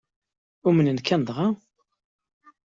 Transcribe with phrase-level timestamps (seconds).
[0.67, 1.47] Umnen-kem dɣa?